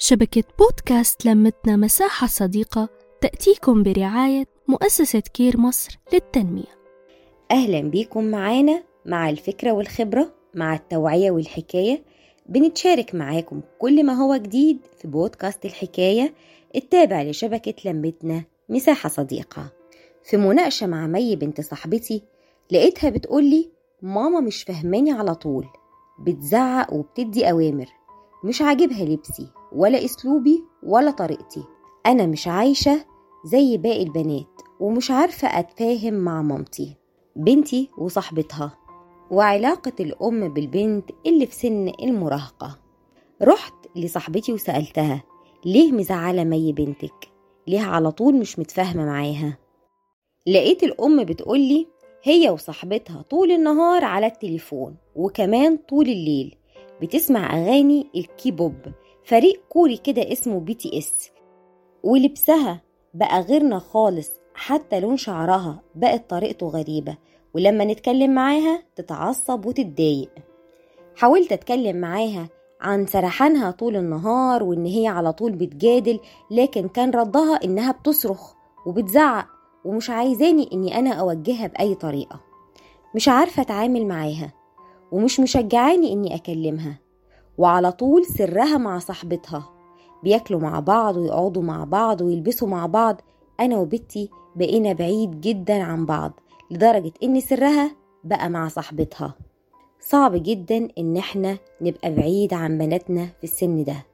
شبكة 0.00 0.44
بودكاست 0.58 1.26
لمتنا 1.26 1.76
مساحة 1.76 2.26
صديقة 2.26 2.88
تأتيكم 3.20 3.82
برعاية 3.82 4.44
مؤسسة 4.68 5.20
كير 5.20 5.60
مصر 5.60 5.98
للتنمية. 6.12 6.78
أهلا 7.50 7.80
بيكم 7.80 8.24
معانا 8.24 8.82
مع 9.06 9.30
الفكرة 9.30 9.72
والخبرة 9.72 10.34
مع 10.54 10.74
التوعية 10.74 11.30
والحكاية. 11.30 12.02
بنتشارك 12.46 13.14
معاكم 13.14 13.60
كل 13.78 14.06
ما 14.06 14.12
هو 14.12 14.36
جديد 14.36 14.78
في 14.98 15.08
بودكاست 15.08 15.64
الحكاية 15.64 16.34
التابع 16.76 17.22
لشبكة 17.22 17.90
لمتنا 17.90 18.44
مساحة 18.68 19.08
صديقة. 19.08 19.72
في 20.24 20.36
مناقشة 20.36 20.86
مع 20.86 21.06
مي 21.06 21.36
بنت 21.36 21.60
صاحبتي 21.60 22.22
لقيتها 22.70 23.10
بتقولي 23.10 23.70
ماما 24.02 24.40
مش 24.40 24.62
فهماني 24.62 25.12
على 25.12 25.34
طول 25.34 25.66
بتزعق 26.20 26.92
وبتدي 26.92 27.50
أوامر 27.50 27.86
مش 28.44 28.62
عاجبها 28.62 29.04
لبسي. 29.04 29.46
ولا 29.72 30.04
أسلوبي 30.04 30.64
ولا 30.82 31.10
طريقتي 31.10 31.64
أنا 32.06 32.26
مش 32.26 32.48
عايشة 32.48 33.04
زي 33.44 33.76
باقي 33.76 34.02
البنات 34.02 34.60
ومش 34.80 35.10
عارفة 35.10 35.58
أتفاهم 35.58 36.14
مع 36.14 36.42
مامتي 36.42 36.96
بنتي 37.36 37.90
وصاحبتها 37.98 38.78
وعلاقة 39.30 39.92
الأم 40.00 40.52
بالبنت 40.54 41.10
اللي 41.26 41.46
في 41.46 41.54
سن 41.54 41.92
المراهقة 42.02 42.78
رحت 43.42 43.74
لصاحبتي 43.96 44.52
وسألتها 44.52 45.22
ليه 45.64 45.92
مزعلة 45.92 46.44
مي 46.44 46.72
بنتك؟ 46.72 47.28
ليه 47.66 47.80
على 47.80 48.10
طول 48.10 48.34
مش 48.36 48.58
متفاهمة 48.58 49.04
معاها؟ 49.04 49.58
لقيت 50.46 50.82
الأم 50.82 51.24
بتقولي 51.24 51.86
هي 52.22 52.50
وصاحبتها 52.50 53.22
طول 53.22 53.50
النهار 53.50 54.04
على 54.04 54.26
التليفون 54.26 54.96
وكمان 55.16 55.76
طول 55.76 56.08
الليل 56.08 56.54
بتسمع 57.02 57.56
أغاني 57.56 58.06
الكيبوب 58.16 58.74
فريق 59.28 59.62
كوري 59.68 59.96
كده 59.96 60.32
اسمه 60.32 60.60
BTS. 60.60 61.30
ولبسها 62.02 62.82
بقى 63.14 63.40
غيرنا 63.40 63.78
خالص 63.78 64.30
حتى 64.54 65.00
لون 65.00 65.16
شعرها 65.16 65.82
بقت 65.94 66.30
طريقته 66.30 66.66
غريبة. 66.66 67.16
ولما 67.54 67.84
نتكلم 67.84 68.34
معاها 68.34 68.82
تتعصب 68.96 69.66
وتتضايق. 69.66 70.30
حاولت 71.16 71.52
أتكلم 71.52 71.96
معاها 71.96 72.48
عن 72.80 73.06
سرحانها 73.06 73.70
طول 73.70 73.96
النهار 73.96 74.62
وإن 74.62 74.86
هي 74.86 75.06
على 75.06 75.32
طول 75.32 75.52
بتجادل 75.52 76.20
لكن 76.50 76.88
كان 76.88 77.10
ردها 77.10 77.64
إنها 77.64 77.92
بتصرخ 77.92 78.52
وبتزعق 78.86 79.46
ومش 79.84 80.10
عايزاني 80.10 80.68
إني 80.72 80.98
أنا 80.98 81.10
أوجهها 81.12 81.66
بأي 81.66 81.94
طريقة. 81.94 82.40
مش 83.14 83.28
عارفة 83.28 83.62
أتعامل 83.62 84.06
معاها 84.06 84.52
ومش 85.12 85.40
مشجعاني 85.40 86.12
إني 86.12 86.34
أكلمها. 86.34 87.07
وعلى 87.58 87.92
طول 87.92 88.26
سرها 88.26 88.78
مع 88.78 88.98
صاحبتها. 88.98 89.70
بياكلوا 90.22 90.60
مع 90.60 90.80
بعض 90.80 91.16
ويقعدوا 91.16 91.62
مع 91.62 91.84
بعض 91.84 92.20
ويلبسوا 92.20 92.68
مع 92.68 92.86
بعض. 92.86 93.20
أنا 93.60 93.76
وبنتي 93.78 94.30
بقينا 94.56 94.92
بعيد 94.92 95.40
جدا 95.40 95.82
عن 95.82 96.06
بعض 96.06 96.40
لدرجة 96.70 97.12
إن 97.22 97.40
سرها 97.40 97.90
بقى 98.24 98.50
مع 98.50 98.68
صاحبتها. 98.68 99.34
صعب 100.00 100.32
جدا 100.42 100.88
إن 100.98 101.16
إحنا 101.16 101.58
نبقى 101.80 102.14
بعيد 102.14 102.54
عن 102.54 102.78
بناتنا 102.78 103.26
في 103.26 103.44
السن 103.44 103.84
ده. 103.84 104.06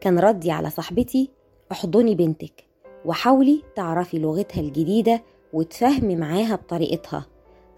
كان 0.00 0.18
ردي 0.18 0.50
على 0.50 0.70
صاحبتي 0.70 1.30
أحضني 1.72 2.14
بنتك 2.14 2.64
وحاولي 3.04 3.62
تعرفي 3.76 4.18
لغتها 4.18 4.60
الجديدة 4.60 5.22
وتفهمي 5.52 6.16
معاها 6.16 6.54
بطريقتها. 6.56 7.26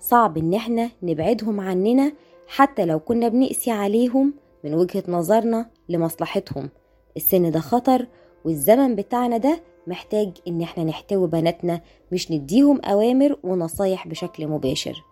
صعب 0.00 0.38
إن 0.38 0.54
إحنا 0.54 0.90
نبعدهم 1.02 1.60
عننا 1.60 2.12
حتى 2.46 2.84
لو 2.84 3.00
كنا 3.00 3.28
بنقسي 3.28 3.70
عليهم 3.70 4.34
من 4.64 4.74
وجهة 4.74 5.04
نظرنا 5.08 5.70
لمصلحتهم. 5.88 6.70
السن 7.16 7.50
ده 7.50 7.60
خطر 7.60 8.06
والزمن 8.44 8.94
بتاعنا 8.94 9.36
ده 9.36 9.62
محتاج 9.86 10.30
إن 10.48 10.62
إحنا 10.62 10.84
نحتوي 10.84 11.28
بناتنا 11.28 11.80
مش 12.12 12.30
نديهم 12.30 12.80
أوامر 12.80 13.36
ونصايح 13.42 14.08
بشكل 14.08 14.46
مباشر. 14.46 15.04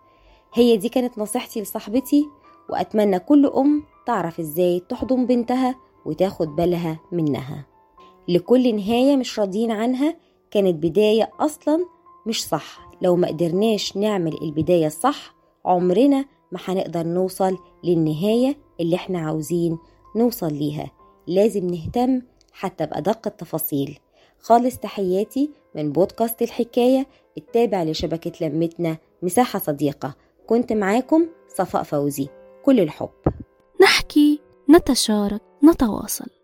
هي 0.53 0.77
دي 0.77 0.89
كانت 0.89 1.17
نصيحتي 1.19 1.61
لصاحبتي 1.61 2.25
وأتمنى 2.69 3.19
كل 3.19 3.45
أم 3.45 3.83
تعرف 4.05 4.39
إزاي 4.39 4.81
تحضن 4.89 5.25
بنتها 5.25 5.75
وتاخد 6.05 6.47
بالها 6.55 6.99
منها. 7.11 7.65
لكل 8.27 8.75
نهاية 8.75 9.15
مش 9.15 9.39
راضيين 9.39 9.71
عنها 9.71 10.15
كانت 10.51 10.83
بداية 10.83 11.29
أصلا 11.39 11.85
مش 12.27 12.47
صح. 12.47 12.91
لو 13.01 13.15
ما 13.15 13.27
قدرناش 13.27 13.97
نعمل 13.97 14.37
البداية 14.41 14.87
الصح 14.87 15.35
عمرنا 15.65 16.25
ما 16.51 16.59
هنقدر 16.65 17.03
نوصل 17.03 17.57
للنهاية 17.83 18.57
اللي 18.81 18.95
إحنا 18.95 19.19
عاوزين 19.19 19.77
نوصل 20.15 20.53
ليها. 20.53 20.91
لازم 21.27 21.67
نهتم 21.67 22.21
حتى 22.51 22.85
بأدق 22.85 23.27
التفاصيل. 23.27 23.99
خالص 24.39 24.77
تحياتي 24.77 25.51
من 25.75 25.91
بودكاست 25.91 26.41
الحكاية 26.41 27.07
التابع 27.37 27.83
لشبكة 27.83 28.47
لمتنا 28.47 28.97
مساحة 29.21 29.59
صديقة. 29.59 30.15
كنت 30.47 30.73
معاكم 30.73 31.27
صفاء 31.57 31.83
فوزي. 31.83 32.27
كل 32.65 32.79
الحب. 32.79 33.09
نحكي 33.81 34.39
نتشارك 34.69 35.41
نتواصل. 35.63 36.40